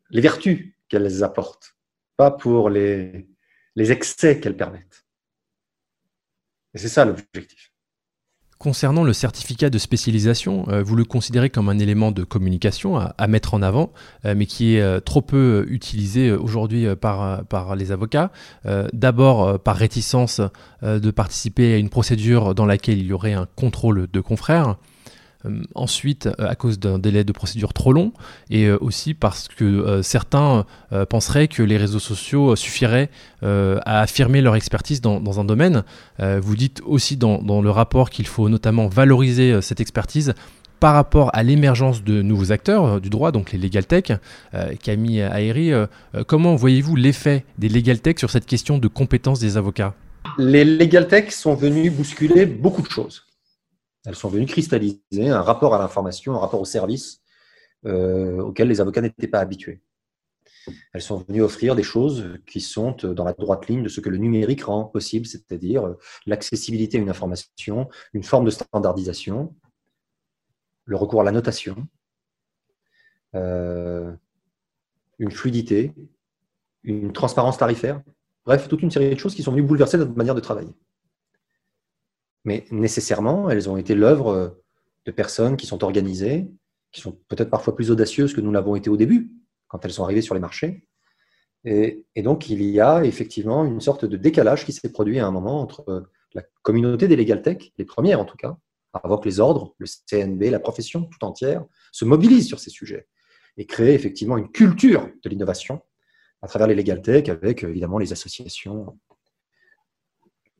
les 0.09 0.21
vertus 0.21 0.73
qu'elles 0.87 1.23
apportent, 1.23 1.75
pas 2.17 2.31
pour 2.31 2.69
les 2.69 3.27
excès 3.75 4.39
qu'elles 4.39 4.57
permettent. 4.57 5.05
Et 6.73 6.77
c'est 6.77 6.89
ça 6.89 7.05
l'objectif. 7.05 7.73
Concernant 8.61 9.05
le 9.05 9.13
certificat 9.13 9.69
de 9.69 9.77
spécialisation, 9.77 10.65
euh, 10.67 10.83
vous 10.83 10.97
le 10.97 11.05
considérez 11.05 11.49
comme 11.49 11.69
un 11.69 11.79
élément 11.79 12.11
de 12.11 12.25
communication 12.25 12.97
à, 12.97 13.27
mettre 13.27 13.53
en 13.53 13.61
avant, 13.61 13.93
euh, 14.25 14.33
mais 14.35 14.47
qui 14.47 14.75
est 14.75 14.81
euh, 14.81 14.99
trop 14.99 15.21
peu 15.21 15.65
utilisé 15.69 16.33
aujourd'hui 16.33 16.85
par, 16.97 17.45
par 17.45 17.77
les 17.77 17.93
avocats. 17.93 18.31
D'abord 18.91 19.59
par 19.61 19.77
réticence 19.77 20.41
de 20.81 21.11
participer 21.11 21.73
à 21.73 21.77
une 21.77 21.87
procédure 21.87 22.53
dans 22.53 22.65
laquelle 22.65 22.97
il 22.97 23.05
y 23.05 23.13
aurait 23.13 23.31
un 23.31 23.47
contrôle 23.55 24.07
de 24.11 24.19
confrères. 24.19 24.75
Euh, 25.45 25.61
ensuite, 25.73 26.27
euh, 26.27 26.49
à 26.49 26.55
cause 26.55 26.79
d'un 26.79 26.99
délai 26.99 27.23
de 27.23 27.31
procédure 27.31 27.71
trop 27.73 27.93
long, 27.93 28.11
et 28.49 28.65
euh, 28.65 28.77
aussi 28.81 29.13
parce 29.13 29.47
que 29.47 30.01
certains 30.01 30.65
penseraient 31.09 31.47
que 31.47 31.63
les 31.63 31.77
réseaux 31.77 31.99
sociaux 31.99 32.55
suffiraient 32.55 33.09
à 33.41 34.01
affirmer 34.01 34.41
leur 34.41 34.55
expertise 34.55 35.01
dans, 35.01 35.39
un 35.39 35.45
domaine. 35.45 35.83
vous 36.19 36.55
dites 36.55 36.81
aussi 36.85 37.17
dans, 37.17 37.61
le 37.61 37.69
rapport 37.69 38.09
qu'il 38.09 38.27
faut 38.27 38.49
notamment 38.49 38.87
valoriser 38.87 39.61
cette 39.61 39.79
expertise 39.79 40.33
par 40.79 40.93
rapport 40.93 41.29
à 41.33 41.43
l'émergence 41.43 42.03
de 42.03 42.21
nouveaux 42.21 42.51
acteurs 42.51 43.01
du 43.01 43.09
droit, 43.09 43.31
donc 43.31 43.51
les 43.51 43.59
legal 43.59 43.85
tech. 43.85 44.11
Camille 44.83 45.21
Aéry, 45.21 45.71
comment 46.27 46.55
voyez-vous 46.55 46.95
l'effet 46.95 47.45
des 47.57 47.69
legal 47.69 47.99
tech 47.99 48.17
sur 48.17 48.29
cette 48.29 48.45
question 48.45 48.77
de 48.77 48.87
compétence 48.87 49.39
des 49.39 49.57
avocats? 49.57 49.93
Les 50.37 50.65
legal 50.65 51.07
tech 51.07 51.31
sont 51.31 51.55
venus 51.55 51.91
bousculer 51.91 52.45
beaucoup 52.45 52.81
de 52.81 52.89
choses. 52.89 53.23
Elles 54.05 54.15
sont 54.15 54.29
venues 54.29 54.45
cristalliser 54.45 55.29
un 55.29 55.41
rapport 55.41 55.75
à 55.75 55.79
l'information, 55.79 56.35
un 56.35 56.39
rapport 56.39 56.61
au 56.61 56.65
service 56.65 57.21
euh, 57.85 58.41
auquel 58.41 58.67
les 58.67 58.81
avocats 58.81 59.01
n'étaient 59.01 59.27
pas 59.27 59.39
habitués. 59.39 59.81
Elles 60.93 61.01
sont 61.01 61.17
venues 61.17 61.41
offrir 61.41 61.75
des 61.75 61.83
choses 61.83 62.37
qui 62.45 62.61
sont 62.61 62.91
dans 62.91 63.23
la 63.23 63.33
droite 63.33 63.67
ligne 63.67 63.83
de 63.83 63.89
ce 63.89 64.01
que 64.01 64.09
le 64.09 64.17
numérique 64.17 64.63
rend 64.63 64.85
possible, 64.85 65.25
c'est-à-dire 65.25 65.95
l'accessibilité 66.25 66.97
à 66.97 67.01
une 67.01 67.09
information, 67.09 67.89
une 68.13 68.23
forme 68.23 68.45
de 68.45 68.51
standardisation, 68.51 69.55
le 70.85 70.95
recours 70.95 71.21
à 71.21 71.23
la 71.23 71.31
notation, 71.31 71.87
euh, 73.35 74.11
une 75.17 75.31
fluidité, 75.31 75.93
une 76.83 77.13
transparence 77.13 77.57
tarifaire, 77.57 78.01
bref, 78.45 78.67
toute 78.67 78.81
une 78.81 78.91
série 78.91 79.13
de 79.13 79.19
choses 79.19 79.35
qui 79.35 79.43
sont 79.43 79.51
venues 79.51 79.63
bouleverser 79.63 79.97
notre 79.97 80.15
manière 80.15 80.35
de 80.35 80.39
travailler 80.39 80.73
mais 82.45 82.65
nécessairement, 82.71 83.49
elles 83.49 83.69
ont 83.69 83.77
été 83.77 83.95
l'œuvre 83.95 84.57
de 85.05 85.11
personnes 85.11 85.57
qui 85.57 85.65
sont 85.65 85.83
organisées, 85.83 86.49
qui 86.91 87.01
sont 87.01 87.19
peut-être 87.27 87.49
parfois 87.49 87.75
plus 87.75 87.91
audacieuses 87.91 88.33
que 88.33 88.41
nous 88.41 88.51
l'avons 88.51 88.75
été 88.75 88.89
au 88.89 88.97
début, 88.97 89.31
quand 89.67 89.83
elles 89.85 89.91
sont 89.91 90.03
arrivées 90.03 90.21
sur 90.21 90.33
les 90.33 90.41
marchés. 90.41 90.85
Et, 91.65 92.05
donc, 92.17 92.49
il 92.49 92.63
y 92.63 92.79
a 92.79 93.03
effectivement 93.03 93.65
une 93.65 93.81
sorte 93.81 94.05
de 94.05 94.15
décalage 94.15 94.65
qui 94.65 94.71
s'est 94.71 94.91
produit 94.91 95.19
à 95.19 95.27
un 95.27 95.31
moment 95.31 95.59
entre 95.59 96.09
la 96.33 96.43
communauté 96.61 97.07
des 97.07 97.15
legal 97.15 97.41
tech, 97.41 97.71
les 97.77 97.85
premières 97.85 98.19
en 98.19 98.25
tout 98.25 98.37
cas, 98.37 98.57
avant 98.93 99.17
que 99.17 99.27
les 99.27 99.39
ordres, 99.39 99.75
le 99.77 99.85
CNB, 100.09 100.43
la 100.43 100.59
profession 100.59 101.03
tout 101.03 101.23
entière, 101.25 101.65
se 101.91 102.05
mobilisent 102.05 102.47
sur 102.47 102.59
ces 102.59 102.69
sujets 102.69 103.07
et 103.57 103.65
créent 103.65 103.93
effectivement 103.93 104.37
une 104.37 104.51
culture 104.51 105.09
de 105.23 105.29
l'innovation 105.29 105.81
à 106.41 106.47
travers 106.47 106.67
les 106.67 106.75
legal 106.75 107.01
tech 107.01 107.27
avec 107.27 107.63
évidemment 107.63 107.97
les 107.97 108.13
associations 108.13 108.97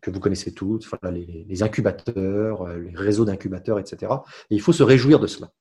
que 0.02 0.12
vous 0.12 0.20
connaissez 0.20 0.54
toutes, 0.54 0.88
les, 1.12 1.64
incubateurs, 1.64 2.64
euh, 2.64 2.80
les 2.80 2.96
réseaux 2.96 3.26
d'incubateurs, 3.26 3.80
etc. 3.80 4.12
Et 4.50 4.56
il 4.56 4.62
faut 4.62 4.74
se 4.74 4.84
réjouir 4.84 5.20
de 5.20 5.28
cela. 5.28 5.52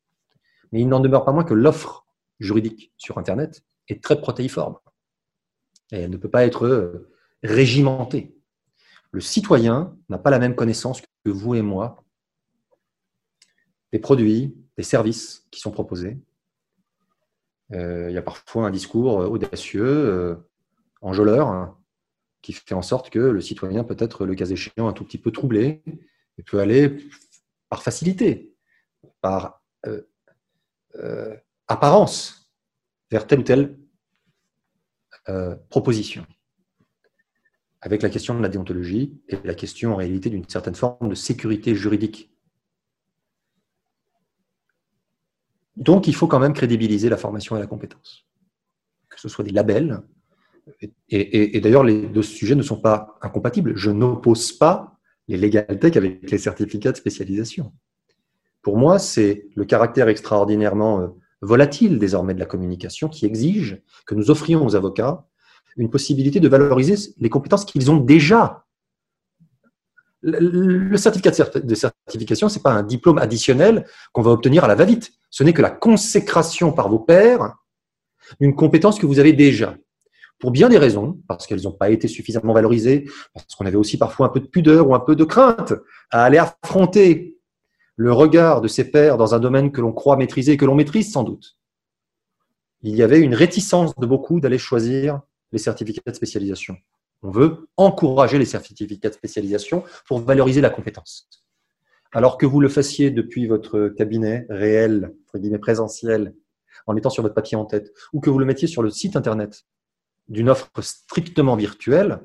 Mais 0.73 0.80
il 0.80 0.88
n'en 0.88 1.00
demeure 1.00 1.25
pas 1.25 1.33
moins 1.33 1.45
que 1.45 1.54
l'offre 1.54 2.07
juridique 2.40 2.92
sur 2.97 3.18
Internet 3.18 3.64
est 3.88 4.02
très 4.02 4.21
protéiforme. 4.21 4.76
Et 5.92 6.00
elle 6.00 6.11
ne 6.11 6.16
peut 6.16 6.30
pas 6.30 6.47
être 6.47 6.66
euh, 6.66 7.11
régimentée. 7.42 8.37
Le 9.11 9.21
citoyen 9.21 9.97
n'a 10.09 10.18
pas 10.18 10.30
la 10.30 10.38
même 10.38 10.54
connaissance 10.54 11.00
que 11.00 11.30
vous 11.30 11.54
et 11.54 11.62
moi 11.62 12.04
des 13.92 13.99
produits, 13.99 14.54
des 14.76 14.83
services 14.83 15.47
qui 15.50 15.61
sont 15.61 15.71
proposés. 15.71 16.18
Euh, 17.73 18.11
il 18.11 18.14
y 18.14 18.18
a 18.18 18.23
parfois 18.23 18.66
un 18.66 18.71
discours 18.71 19.16
audacieux, 19.30 20.38
enjôleur, 21.00 21.49
hein, 21.49 21.77
qui 22.49 22.55
fait 22.55 22.75
en 22.75 22.81
sorte 22.81 23.11
que 23.11 23.19
le 23.19 23.43
citoyen 23.43 23.85
peut 23.85 23.97
être, 23.99 24.25
le 24.25 24.35
cas 24.35 24.47
échéant, 24.47 24.88
un 24.88 24.95
tout 24.95 25.05
petit 25.05 25.19
peu 25.19 25.31
troublé 25.31 25.83
et 26.38 26.43
peut 26.43 26.61
aller 26.61 27.11
par 27.69 27.83
facilité, 27.83 28.55
par 29.21 29.62
euh, 29.85 30.00
euh, 30.95 31.37
apparence, 31.67 32.50
vers 33.11 33.26
telle 33.26 33.40
ou 33.40 33.43
telle 33.43 33.78
euh, 35.28 35.57
proposition. 35.69 36.26
Avec 37.83 38.00
la 38.00 38.09
question 38.09 38.35
de 38.35 38.40
la 38.40 38.49
déontologie 38.49 39.21
et 39.28 39.37
la 39.45 39.55
question 39.55 39.93
en 39.93 39.97
réalité 39.97 40.31
d'une 40.31 40.49
certaine 40.49 40.75
forme 40.75 41.11
de 41.11 41.14
sécurité 41.14 41.75
juridique. 41.75 42.35
Donc 45.76 46.07
il 46.07 46.14
faut 46.14 46.26
quand 46.26 46.40
même 46.40 46.55
crédibiliser 46.55 47.11
la 47.11 47.19
formation 47.19 47.59
et 47.59 47.61
la 47.61 47.67
compétence. 47.67 48.26
Que 49.11 49.21
ce 49.21 49.28
soit 49.28 49.45
des 49.45 49.50
labels, 49.50 50.02
et, 51.11 51.61
d'ailleurs, 51.61 51.85
les 51.85 52.07
deux 52.07 52.23
sujets 52.23 52.55
ne 52.55 52.63
sont 52.63 52.81
pas 52.81 53.19
incompatibles. 53.23 53.77
Je 53.77 53.91
n'oppose 53.91 54.53
pas 54.53 54.99
les 55.29 55.37
legal 55.37 55.79
tech 55.79 55.97
avec 55.97 56.31
les 56.31 56.39
certificats 56.39 56.93
de 56.93 56.97
spécialisation. 56.97 57.73
Pour 58.63 58.77
moi, 58.77 58.99
c'est 58.99 59.47
le 59.55 59.65
caractère 59.65 60.09
extraordinairement 60.09 61.01
euh, 61.01 61.07
volatile 61.43 61.99
désormais 61.99 62.35
de 62.35 62.41
la 62.41 62.47
communication 62.47 63.09
qui 63.09 63.27
exige 63.27 63.81
que 64.07 64.15
nous 64.15 64.31
offrions 64.31 64.65
aux 64.65 64.75
avocats 64.75 65.27
une 65.77 65.91
possibilité 65.91 66.41
de 66.41 66.49
valoriser 66.49 67.15
les 67.19 67.31
compétences 67.31 67.65
qu'ils 67.65 67.91
ont 67.91 67.99
déjà. 67.99 68.65
Le 70.23 70.97
certificat 70.97 71.31
de 71.31 71.75
certification, 71.77 72.49
ce 72.49 72.59
n'est 72.59 72.63
pas 72.63 72.73
un 72.73 72.83
diplôme 72.83 73.19
additionnel 73.19 73.87
qu'on 74.13 74.23
va 74.23 74.33
obtenir 74.33 74.65
à 74.65 74.69
la 74.69 74.75
va-vite. 74.75 75.13
Ce 75.31 75.45
n'est 75.45 75.53
que 75.53 75.63
la 75.63 75.71
consécration 75.71 76.73
par 76.73 76.89
vos 76.89 76.99
pairs 76.99 77.55
d'une 78.41 78.57
compétence 78.57 78.99
que 78.99 79.07
vous 79.07 79.21
avez 79.21 79.33
déjà 79.33 79.77
pour 80.38 80.50
bien 80.50 80.68
des 80.68 80.78
raisons, 80.78 81.18
parce 81.26 81.47
qu'elles 81.47 81.62
n'ont 81.62 81.73
pas 81.73 81.90
été 81.90 82.09
suffisamment 82.09 82.52
valorisées, 82.52 83.09
parce 83.35 83.54
qu'on 83.54 83.66
avait 83.66 83.76
aussi 83.76 83.99
parfois 83.99 84.26
un 84.26 84.28
peu 84.30 84.40
de 84.40 84.47
pudeur 84.47 84.88
ou 84.88 84.95
un 84.95 85.00
peu 85.00 85.16
de 85.16 85.25
crainte 85.25 85.75
à 86.11 86.25
aller 86.25 86.38
affronter 86.38 87.38
le 87.97 88.12
regard 88.12 88.61
de 88.61 88.68
ses 88.68 88.90
pairs 88.90 89.16
dans 89.16 89.35
un 89.35 89.40
domaine 89.40 89.73
que 89.73 89.80
l'on 89.80 89.92
croit 89.92 90.16
maîtriser 90.16 90.52
et 90.52 90.57
que 90.57 90.64
l'on 90.64 90.76
maîtrise 90.76 91.11
sans 91.11 91.25
doute. 91.25 91.59
Il 92.83 92.95
y 92.95 93.02
avait 93.02 93.21
une 93.21 93.35
réticence 93.35 93.97
de 93.97 94.07
beaucoup 94.07 94.40
d'aller 94.40 94.59
choisir 94.59 95.21
les 95.50 95.59
certificats 95.59 96.11
de 96.11 96.14
spécialisation. 96.14 96.76
On 97.23 97.30
veut 97.33 97.68
encourager 97.76 98.38
les 98.38 98.45
certificats 98.45 99.09
de 99.09 99.14
spécialisation 99.14 99.83
pour 100.07 100.21
valoriser 100.21 100.61
la 100.61 100.71
compétence. 100.71 101.28
Alors 102.12 102.38
que 102.38 102.47
vous 102.47 102.61
le 102.61 102.68
fassiez 102.68 103.11
depuis 103.11 103.49
votre 103.49 103.88
cabinet 103.88 104.47
réel, 104.49 105.12
présentiel, 105.61 106.35
en 106.87 106.95
mettant 106.95 107.11
sur 107.11 107.25
votre 107.25 107.35
papier 107.35 107.57
en 107.57 107.64
tête, 107.64 107.92
ou 108.12 108.21
que 108.21 108.30
vous 108.30 108.38
le 108.38 108.47
mettiez 108.47 108.68
sur 108.68 108.83
le 108.83 108.90
site 108.90 109.16
internet 109.16 109.64
d'une 110.28 110.49
offre 110.49 110.70
strictement 110.80 111.56
virtuelle, 111.56 112.20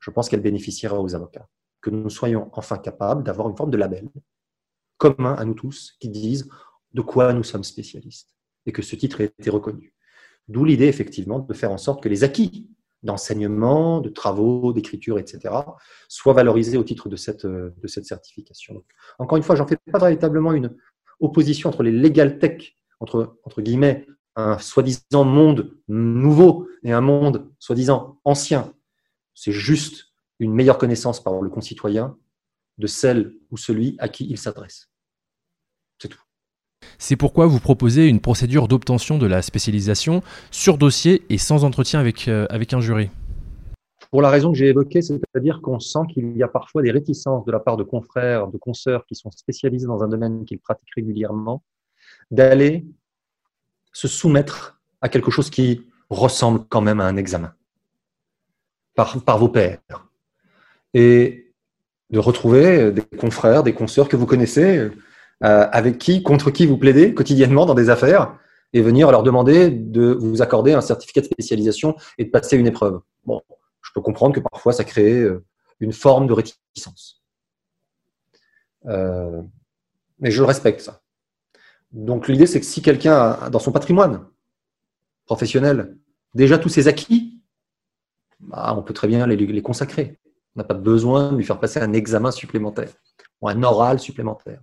je 0.00 0.10
pense 0.10 0.28
qu'elle 0.28 0.42
bénéficiera 0.42 1.00
aux 1.00 1.14
avocats. 1.14 1.48
Que 1.80 1.90
nous 1.90 2.10
soyons 2.10 2.50
enfin 2.52 2.78
capables 2.78 3.22
d'avoir 3.22 3.48
une 3.48 3.56
forme 3.56 3.70
de 3.70 3.76
label 3.76 4.08
commun 4.96 5.34
à 5.34 5.44
nous 5.44 5.54
tous 5.54 5.96
qui 6.00 6.08
disent 6.08 6.48
de 6.92 7.02
quoi 7.02 7.32
nous 7.32 7.44
sommes 7.44 7.64
spécialistes 7.64 8.34
et 8.66 8.72
que 8.72 8.82
ce 8.82 8.96
titre 8.96 9.20
ait 9.20 9.26
été 9.26 9.50
reconnu. 9.50 9.94
D'où 10.48 10.64
l'idée 10.64 10.86
effectivement 10.86 11.38
de 11.38 11.54
faire 11.54 11.70
en 11.70 11.78
sorte 11.78 12.02
que 12.02 12.08
les 12.08 12.24
acquis 12.24 12.68
d'enseignement, 13.02 14.00
de 14.00 14.08
travaux, 14.08 14.72
d'écriture, 14.72 15.18
etc., 15.18 15.54
soient 16.08 16.32
valorisés 16.32 16.76
au 16.76 16.82
titre 16.82 17.08
de 17.08 17.16
cette, 17.16 17.46
certification. 18.04 18.84
encore 19.20 19.36
une 19.36 19.44
fois, 19.44 19.54
j'en 19.54 19.68
fais 19.68 19.76
pas 19.76 20.00
véritablement 20.00 20.52
une 20.52 20.76
opposition 21.20 21.68
entre 21.68 21.84
les 21.84 21.92
legal 21.92 22.38
tech, 22.40 22.76
entre 22.98 23.62
guillemets, 23.62 24.06
un 24.38 24.56
soi-disant 24.58 25.24
monde 25.24 25.76
nouveau 25.88 26.68
et 26.84 26.92
un 26.92 27.00
monde 27.00 27.50
soi-disant 27.58 28.20
ancien. 28.24 28.72
C'est 29.34 29.52
juste 29.52 30.12
une 30.38 30.54
meilleure 30.54 30.78
connaissance 30.78 31.22
par 31.22 31.40
le 31.40 31.50
concitoyen 31.50 32.16
de 32.78 32.86
celle 32.86 33.34
ou 33.50 33.56
celui 33.56 33.96
à 33.98 34.08
qui 34.08 34.26
il 34.30 34.38
s'adresse. 34.38 34.88
C'est 36.00 36.08
tout. 36.08 36.22
C'est 36.98 37.16
pourquoi 37.16 37.46
vous 37.46 37.58
proposez 37.58 38.06
une 38.06 38.20
procédure 38.20 38.68
d'obtention 38.68 39.18
de 39.18 39.26
la 39.26 39.42
spécialisation 39.42 40.22
sur 40.52 40.78
dossier 40.78 41.24
et 41.30 41.38
sans 41.38 41.64
entretien 41.64 41.98
avec, 41.98 42.28
euh, 42.28 42.46
avec 42.48 42.72
un 42.72 42.80
jury. 42.80 43.10
Pour 44.12 44.22
la 44.22 44.30
raison 44.30 44.52
que 44.52 44.58
j'ai 44.58 44.68
évoquée, 44.68 45.02
c'est-à-dire 45.02 45.60
qu'on 45.60 45.80
sent 45.80 45.98
qu'il 46.14 46.36
y 46.36 46.44
a 46.44 46.48
parfois 46.48 46.82
des 46.82 46.92
réticences 46.92 47.44
de 47.44 47.50
la 47.50 47.58
part 47.58 47.76
de 47.76 47.82
confrères, 47.82 48.46
de 48.46 48.56
consoeurs 48.56 49.04
qui 49.04 49.16
sont 49.16 49.32
spécialisés 49.32 49.88
dans 49.88 50.04
un 50.04 50.08
domaine 50.08 50.44
qu'ils 50.44 50.60
pratiquent 50.60 50.94
régulièrement, 50.94 51.64
d'aller 52.30 52.86
se 53.92 54.08
soumettre 54.08 54.80
à 55.00 55.08
quelque 55.08 55.30
chose 55.30 55.50
qui 55.50 55.86
ressemble 56.10 56.64
quand 56.68 56.80
même 56.80 57.00
à 57.00 57.04
un 57.04 57.16
examen 57.16 57.54
par, 59.24 59.38
vos 59.38 59.48
pairs. 59.48 59.78
Et 60.94 61.52
de 62.10 62.18
retrouver 62.18 62.90
des 62.90 63.02
confrères, 63.02 63.62
des 63.62 63.74
consoeurs 63.74 64.08
que 64.08 64.16
vous 64.16 64.26
connaissez, 64.26 64.78
euh, 64.78 64.90
avec 65.40 65.98
qui, 65.98 66.22
contre 66.22 66.50
qui 66.50 66.66
vous 66.66 66.78
plaidez 66.78 67.14
quotidiennement 67.14 67.66
dans 67.66 67.74
des 67.74 67.90
affaires, 67.90 68.36
et 68.72 68.82
venir 68.82 69.10
leur 69.10 69.22
demander 69.22 69.70
de 69.70 70.12
vous 70.12 70.42
accorder 70.42 70.72
un 70.72 70.80
certificat 70.80 71.20
de 71.20 71.26
spécialisation 71.26 71.96
et 72.18 72.24
de 72.24 72.30
passer 72.30 72.56
une 72.56 72.66
épreuve. 72.66 73.00
Bon, 73.24 73.40
je 73.82 73.90
peux 73.94 74.00
comprendre 74.00 74.34
que 74.34 74.40
parfois 74.40 74.72
ça 74.72 74.84
crée 74.84 75.20
euh, 75.20 75.44
une 75.80 75.92
forme 75.92 76.26
de 76.26 76.32
réticence. 76.32 77.22
Euh, 78.86 79.40
mais 80.18 80.30
je 80.30 80.40
le 80.40 80.46
respecte, 80.46 80.80
ça. 80.80 81.00
Donc 81.92 82.28
l'idée, 82.28 82.46
c'est 82.46 82.60
que 82.60 82.66
si 82.66 82.82
quelqu'un 82.82 83.14
a 83.14 83.50
dans 83.50 83.58
son 83.58 83.72
patrimoine 83.72 84.26
professionnel 85.24 85.96
déjà 86.34 86.58
tous 86.58 86.68
ses 86.68 86.88
acquis, 86.88 87.40
bah, 88.40 88.74
on 88.76 88.82
peut 88.82 88.94
très 88.94 89.08
bien 89.08 89.26
les, 89.26 89.62
consacrer. 89.62 90.18
On 90.54 90.60
n'a 90.60 90.64
pas 90.64 90.74
besoin 90.74 91.32
de 91.32 91.36
lui 91.36 91.44
faire 91.44 91.60
passer 91.60 91.80
un 91.80 91.92
examen 91.92 92.30
supplémentaire 92.30 92.90
ou 93.40 93.48
un 93.48 93.62
oral 93.62 93.98
supplémentaire. 93.98 94.60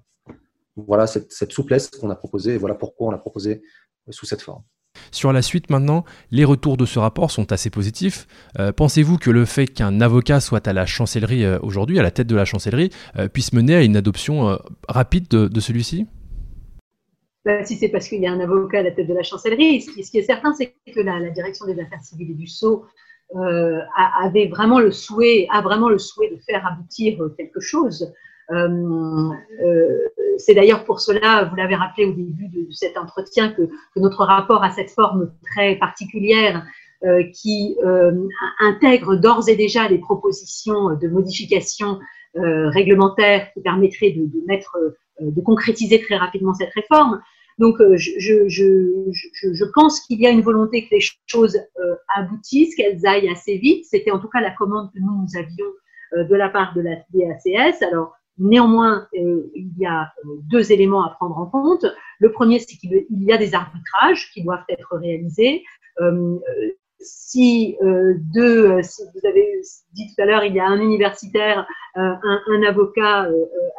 Voilà 0.75 1.07
cette, 1.07 1.51
souplesse 1.51 1.89
qu'on 1.89 2.09
a 2.09 2.15
proposée 2.15 2.55
et 2.55 2.57
voilà 2.57 2.75
pourquoi 2.75 3.07
on 3.07 3.11
l'a 3.11 3.17
proposée 3.17 3.61
sous 4.09 4.25
cette 4.25 4.41
forme. 4.41 4.63
Sur 5.11 5.33
la 5.33 5.41
suite 5.41 5.69
maintenant, 5.69 6.05
les 6.31 6.45
retours 6.45 6.77
de 6.77 6.85
ce 6.85 6.99
rapport 6.99 7.31
sont 7.31 7.51
assez 7.51 7.69
positifs. 7.69 8.27
Euh, 8.59 8.71
pensez-vous 8.71 9.17
que 9.17 9.29
le 9.29 9.45
fait 9.45 9.67
qu'un 9.67 9.99
avocat 9.99 10.39
soit 10.39 10.67
à 10.67 10.73
la 10.73 10.85
chancellerie 10.85 11.43
euh, 11.43 11.59
aujourd'hui, 11.61 11.99
à 11.99 12.03
la 12.03 12.11
tête 12.11 12.27
de 12.27 12.35
la 12.35 12.45
chancellerie, 12.45 12.91
euh, 13.17 13.27
puisse 13.27 13.51
mener 13.51 13.75
à 13.75 13.83
une 13.83 13.97
adoption 13.97 14.57
rapide 14.87 15.27
de 15.27 15.59
celui-ci? 15.59 16.07
Bah, 17.45 17.63
si 17.63 17.75
c'est 17.75 17.89
parce 17.89 18.07
qu'il 18.07 18.21
y 18.21 18.27
a 18.27 18.31
un 18.31 18.39
avocat 18.39 18.79
à 18.79 18.83
la 18.83 18.91
tête 18.91 19.07
de 19.07 19.13
la 19.13 19.21
chancellerie. 19.21 19.79
Ce 19.81 19.91
qui, 19.91 20.17
est 20.17 20.23
certain, 20.23 20.51
c'est 20.53 20.73
que 20.93 20.99
la, 20.99 21.29
direction 21.29 21.67
des 21.67 21.79
affaires 21.79 22.01
civiles 22.01 22.31
et 22.31 22.33
du 22.33 22.47
Sceau 22.47 22.85
euh, 23.35 23.79
avait 24.19 24.47
vraiment 24.47 24.79
le 24.79 24.91
souhait, 24.91 25.47
a 25.51 25.61
vraiment 25.61 25.89
le 25.89 25.99
souhait 25.99 26.31
de 26.31 26.37
faire 26.37 26.65
aboutir 26.65 27.19
quelque 27.37 27.59
chose. 27.59 28.11
Euh, 28.51 29.29
euh, 29.63 29.99
c'est 30.37 30.55
d'ailleurs 30.55 30.85
pour 30.85 30.99
cela, 30.99 31.45
vous 31.45 31.55
l'avez 31.55 31.75
rappelé 31.75 32.05
au 32.07 32.13
début 32.13 32.47
de, 32.47 32.71
cet 32.71 32.97
entretien, 32.97 33.51
que, 33.51 33.69
notre 33.95 34.25
rapport 34.25 34.63
a 34.63 34.71
cette 34.71 34.89
forme 34.89 35.31
très 35.43 35.75
particulière 35.75 36.65
qui 37.33 37.77
intègre 38.59 39.15
d'ores 39.15 39.47
et 39.47 39.55
déjà 39.55 39.87
des 39.87 39.99
propositions 39.99 40.95
de 40.95 41.07
modification 41.07 41.99
réglementaire 42.33 43.51
qui 43.53 43.61
permettraient 43.61 44.09
de 44.11 44.43
mettre 44.47 44.75
de 45.19 45.41
concrétiser 45.41 46.01
très 46.01 46.17
rapidement 46.17 46.53
cette 46.53 46.73
réforme. 46.73 47.21
Donc, 47.57 47.79
euh, 47.79 47.95
je, 47.95 48.11
je, 48.19 48.49
je, 48.49 49.53
je 49.53 49.65
pense 49.73 50.01
qu'il 50.01 50.19
y 50.19 50.27
a 50.27 50.29
une 50.29 50.41
volonté 50.41 50.85
que 50.85 50.95
les 50.95 51.05
choses 51.25 51.57
euh, 51.79 51.95
aboutissent, 52.15 52.75
qu'elles 52.75 53.05
aillent 53.05 53.29
assez 53.29 53.57
vite. 53.57 53.85
C'était 53.85 54.11
en 54.11 54.19
tout 54.19 54.27
cas 54.27 54.41
la 54.41 54.51
commande 54.51 54.91
que 54.93 54.99
nous, 54.99 55.21
nous 55.21 55.39
avions 55.39 55.65
euh, 56.13 56.25
de 56.25 56.35
la 56.35 56.49
part 56.49 56.73
de 56.73 56.81
la 56.81 56.95
DACS. 57.13 57.81
Alors, 57.81 58.13
Néanmoins, 58.37 59.07
il 59.13 59.71
y 59.77 59.85
a 59.85 60.11
deux 60.51 60.73
éléments 60.73 61.05
à 61.05 61.11
prendre 61.11 61.37
en 61.37 61.45
compte. 61.45 61.85
Le 62.19 62.33
premier, 62.33 62.59
c'est 62.59 62.75
qu'il 62.75 63.05
y 63.09 63.31
a 63.31 63.37
des 63.37 63.55
arbitrages 63.55 64.29
qui 64.33 64.43
doivent 64.43 64.65
être 64.67 64.97
réalisés 64.97 65.63
si 66.99 67.77
euh, 67.81 68.13
deux, 68.33 68.71
euh, 68.71 68.83
si 68.83 69.03
vous 69.13 69.27
avez 69.27 69.61
dit 69.93 70.07
tout 70.07 70.21
à 70.21 70.25
l'heure, 70.25 70.43
il 70.43 70.53
y 70.53 70.59
a 70.59 70.65
un 70.65 70.79
universitaire, 70.79 71.67
euh, 71.97 72.01
un, 72.01 72.41
un, 72.47 72.63
avocat 72.63 73.27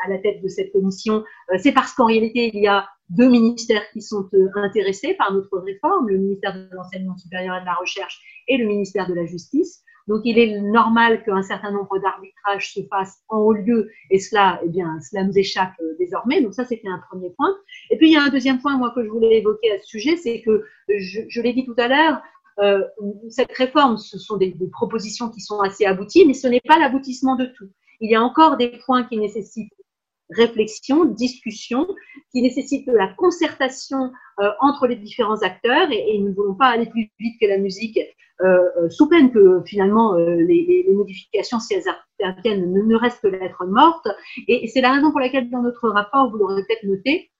à 0.04 0.08
la 0.08 0.18
tête 0.18 0.42
de 0.42 0.48
cette 0.48 0.72
commission, 0.72 1.24
c'est 1.58 1.72
parce 1.72 1.92
qu'en 1.92 2.06
réalité, 2.06 2.50
il 2.54 2.62
y 2.62 2.68
a 2.68 2.88
deux 3.10 3.28
ministères 3.28 3.88
qui 3.92 4.02
sont 4.02 4.28
intéressés 4.54 5.14
par 5.14 5.32
notre 5.32 5.58
réforme, 5.58 6.08
le 6.08 6.18
ministère 6.18 6.54
de 6.54 6.68
l'enseignement 6.72 7.16
supérieur 7.16 7.56
et 7.56 7.60
de 7.60 7.66
la 7.66 7.74
recherche 7.74 8.20
et 8.48 8.56
le 8.56 8.66
ministère 8.66 9.08
de 9.08 9.14
la 9.14 9.26
justice. 9.26 9.82
Donc, 10.08 10.20
il 10.24 10.38
est 10.38 10.60
normal 10.60 11.24
qu'un 11.24 11.42
certain 11.42 11.72
nombre 11.72 11.98
d'arbitrages 11.98 12.72
se 12.72 12.80
fassent 12.88 13.22
en 13.28 13.38
haut 13.38 13.52
lieu, 13.52 13.90
et 14.10 14.20
cela, 14.20 14.60
eh 14.64 14.68
bien, 14.68 14.98
cela 15.00 15.24
nous 15.24 15.36
échappe 15.36 15.72
désormais. 15.98 16.40
Donc, 16.40 16.54
ça, 16.54 16.64
c'était 16.64 16.88
un 16.88 17.00
premier 17.10 17.30
point. 17.30 17.56
Et 17.90 17.96
puis, 17.96 18.10
il 18.10 18.12
y 18.12 18.16
a 18.16 18.22
un 18.22 18.28
deuxième 18.28 18.60
point, 18.60 18.76
moi, 18.76 18.92
que 18.94 19.04
je 19.04 19.08
voulais 19.08 19.38
évoquer 19.38 19.72
à 19.72 19.78
ce 19.80 19.86
sujet, 19.86 20.16
c'est 20.16 20.42
que, 20.42 20.64
je, 20.88 21.22
je 21.28 21.40
l'ai 21.40 21.52
dit 21.52 21.64
tout 21.64 21.74
à 21.76 21.88
l'heure, 21.88 22.22
euh, 22.58 22.82
cette 23.28 23.52
réforme, 23.52 23.98
ce 23.98 24.18
sont 24.18 24.36
des, 24.36 24.56
propositions 24.72 25.28
qui 25.28 25.40
sont 25.40 25.60
assez 25.60 25.84
abouties, 25.84 26.24
mais 26.26 26.34
ce 26.34 26.48
n'est 26.48 26.60
pas 26.60 26.78
l'aboutissement 26.78 27.36
de 27.36 27.46
tout. 27.46 27.68
Il 28.00 28.10
y 28.10 28.14
a 28.14 28.22
encore 28.22 28.56
des 28.56 28.78
points 28.84 29.04
qui 29.04 29.18
nécessitent 29.18 29.72
réflexion, 30.30 31.04
discussion, 31.04 31.86
qui 32.32 32.42
nécessitent 32.42 32.86
de 32.86 32.92
la 32.92 33.08
concertation 33.14 34.10
euh, 34.40 34.50
entre 34.60 34.86
les 34.86 34.96
différents 34.96 35.42
acteurs, 35.42 35.88
et, 35.92 36.18
nous 36.18 36.30
ne 36.30 36.34
voulons 36.34 36.54
pas 36.54 36.66
aller 36.66 36.86
plus 36.86 37.10
vite 37.20 37.36
que 37.40 37.46
la 37.46 37.58
musique, 37.58 37.98
euh, 38.42 38.90
sous 38.90 39.08
peine 39.08 39.32
que 39.32 39.62
finalement 39.64 40.14
les, 40.14 40.86
modifications, 40.92 41.60
si 41.60 41.74
elles 41.74 41.84
interviennent, 42.20 42.72
ne, 42.72 42.96
restent 42.96 43.22
que 43.22 43.28
lettres 43.28 43.66
mortes. 43.66 44.08
Et, 44.48 44.66
c'est 44.66 44.80
la 44.80 44.92
raison 44.92 45.10
pour 45.10 45.20
laquelle 45.20 45.48
dans 45.50 45.62
notre 45.62 45.88
rapport, 45.88 46.30
vous 46.30 46.38
l'aurez 46.38 46.62
peut-être 46.66 46.84
noté, 46.84 47.30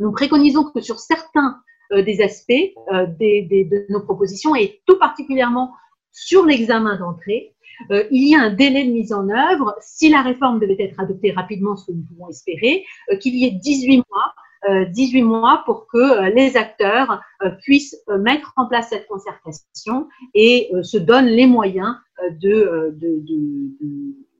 nous 0.00 0.10
préconisons 0.10 0.64
que 0.64 0.80
sur 0.80 0.98
certains 0.98 1.60
des 2.02 2.20
aspects 2.20 2.52
euh, 2.92 3.06
de 3.06 3.92
nos 3.92 4.00
propositions 4.00 4.54
et 4.54 4.80
tout 4.86 4.98
particulièrement 4.98 5.72
sur 6.12 6.44
l'examen 6.44 6.98
d'entrée. 6.98 7.54
Euh, 7.90 8.04
il 8.10 8.28
y 8.28 8.34
a 8.34 8.40
un 8.40 8.52
délai 8.52 8.84
de 8.84 8.92
mise 8.92 9.12
en 9.12 9.28
œuvre, 9.28 9.74
si 9.80 10.08
la 10.08 10.22
réforme 10.22 10.60
devait 10.60 10.76
être 10.78 10.98
adoptée 11.00 11.32
rapidement, 11.32 11.76
ce 11.76 11.86
que 11.86 11.92
nous 11.92 12.04
pouvons 12.04 12.28
espérer, 12.28 12.84
qu'il 13.20 13.34
y 13.34 13.46
ait 13.46 13.50
18 13.50 13.96
mois 14.10 14.34
18 14.66 15.24
mois 15.24 15.62
pour 15.66 15.86
que 15.92 16.34
les 16.34 16.56
acteurs 16.56 17.20
puissent 17.64 18.02
mettre 18.18 18.54
en 18.56 18.66
place 18.66 18.88
cette 18.88 19.06
concertation 19.08 20.08
et 20.32 20.70
se 20.80 20.96
donnent 20.96 21.26
les 21.26 21.46
moyens 21.46 21.96
de, 22.40 22.96
de, 22.98 23.22
de, 23.28 23.76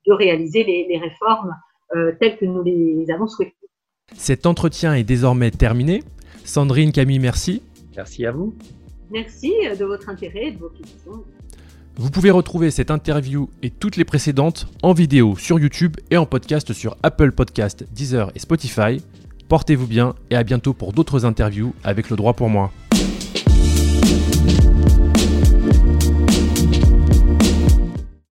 de 0.06 0.12
réaliser 0.14 0.64
les, 0.64 0.86
les 0.88 0.96
réformes 0.96 1.54
telles 2.20 2.38
que 2.38 2.46
nous 2.46 2.62
les 2.62 3.10
avons 3.10 3.26
souhaitées. 3.26 3.52
Cet 4.14 4.46
entretien 4.46 4.94
est 4.94 5.04
désormais 5.04 5.50
terminé. 5.50 6.02
Sandrine, 6.44 6.92
Camille, 6.92 7.18
merci. 7.18 7.62
Merci 7.96 8.26
à 8.26 8.32
vous. 8.32 8.54
Merci 9.10 9.52
de 9.78 9.84
votre 9.84 10.08
intérêt 10.08 10.46
et 10.46 10.50
de 10.52 10.58
vos 10.58 10.70
questions. 10.70 11.24
Vous 11.96 12.10
pouvez 12.10 12.32
retrouver 12.32 12.72
cette 12.72 12.90
interview 12.90 13.48
et 13.62 13.70
toutes 13.70 13.96
les 13.96 14.04
précédentes 14.04 14.66
en 14.82 14.92
vidéo 14.92 15.36
sur 15.36 15.60
YouTube 15.60 15.96
et 16.10 16.16
en 16.16 16.26
podcast 16.26 16.72
sur 16.72 16.96
Apple 17.04 17.30
Podcast, 17.30 17.84
Deezer 17.92 18.32
et 18.34 18.40
Spotify. 18.40 19.00
Portez-vous 19.48 19.86
bien 19.86 20.14
et 20.30 20.36
à 20.36 20.42
bientôt 20.42 20.72
pour 20.72 20.92
d'autres 20.92 21.24
interviews 21.24 21.72
avec 21.84 22.10
le 22.10 22.16
droit 22.16 22.32
pour 22.32 22.48
moi. 22.48 22.72